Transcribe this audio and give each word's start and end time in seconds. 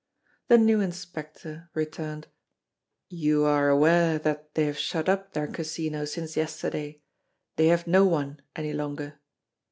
The 0.47 0.57
new 0.57 0.81
inspector 0.81 1.69
returned: 1.75 2.25
"You 3.07 3.43
are 3.45 3.69
aware 3.69 4.17
that 4.17 4.55
they 4.55 4.65
have 4.65 4.79
shut 4.79 5.07
up 5.07 5.33
their 5.33 5.45
Casino 5.45 6.05
since 6.05 6.35
yesterday. 6.35 7.03
They 7.55 7.67
have 7.67 7.85
no 7.85 8.05
one 8.07 8.41
any 8.55 8.73
longer." 8.73 9.19